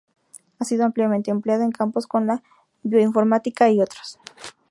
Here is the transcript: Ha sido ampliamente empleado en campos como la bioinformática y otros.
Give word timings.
Ha 0.57 0.65
sido 0.65 0.83
ampliamente 0.83 1.29
empleado 1.29 1.61
en 1.61 1.71
campos 1.71 2.07
como 2.07 2.25
la 2.25 2.41
bioinformática 2.81 3.69
y 3.69 3.81
otros. 3.81 4.17